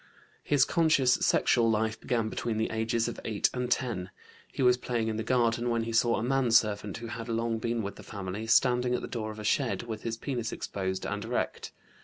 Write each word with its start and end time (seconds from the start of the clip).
His 0.43 0.65
conscious 0.65 1.13
sexual 1.13 1.69
life 1.69 2.01
began 2.01 2.27
between 2.29 2.57
the 2.57 2.71
ages 2.71 3.07
of 3.07 3.19
8 3.23 3.51
and 3.53 3.69
10. 3.69 4.09
He 4.51 4.63
was 4.63 4.75
playing 4.75 5.09
in 5.09 5.17
the 5.17 5.21
garden 5.23 5.69
when 5.69 5.83
he 5.83 5.91
saw 5.91 6.15
a 6.15 6.23
manservant 6.23 6.97
who 6.97 7.05
had 7.05 7.29
long 7.29 7.59
been 7.59 7.83
with 7.83 7.97
the 7.97 8.01
family, 8.01 8.47
standing 8.47 8.95
at 8.95 9.01
the 9.03 9.07
door 9.07 9.29
of 9.29 9.37
a 9.37 9.43
shed 9.43 9.83
with 9.83 10.01
his 10.01 10.17
penis 10.17 10.51
exposed 10.51 11.05
and 11.05 11.23
erect. 11.23 11.71